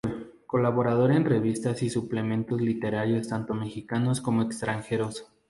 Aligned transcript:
Colaborador 0.47 1.11
en 1.11 1.25
revistas 1.25 1.83
y 1.83 1.91
suplementos 1.91 2.59
literarios 2.59 3.27
tanto 3.27 3.53
mexicanos 3.53 4.19
como 4.19 4.41
extranjeros. 4.41 5.27